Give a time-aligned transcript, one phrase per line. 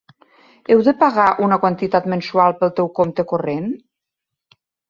[0.75, 3.73] Heu de pagar una quantitat mensual pel teu compte corrent?